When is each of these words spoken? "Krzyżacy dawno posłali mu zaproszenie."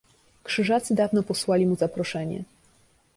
"Krzyżacy 0.43 0.95
dawno 0.95 1.23
posłali 1.23 1.65
mu 1.67 1.75
zaproszenie." 1.75 2.43